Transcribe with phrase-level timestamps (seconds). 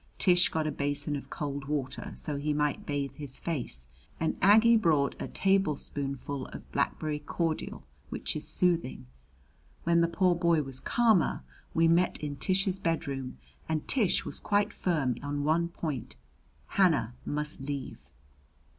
[0.17, 3.85] Tish got a basin of cold water so he might bathe his face;
[4.19, 9.05] and Aggie brought a tablespoonful of blackberry cordial, which is soothing.
[9.83, 11.43] When the poor boy was calmer
[11.75, 13.37] we met in Tish's bedroom
[13.69, 16.15] and Tish was quite firm on one point
[16.69, 18.09] Hannah must leave!